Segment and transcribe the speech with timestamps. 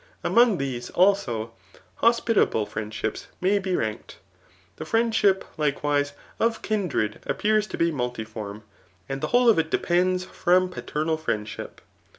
[0.23, 1.51] Among these, also,
[1.97, 4.17] hospitable friendship may be ranked.
[4.77, 8.63] The friendship, likewise, of kindred appears to be multiform,
[9.07, 11.81] and the whole of it depends from paternal friendship.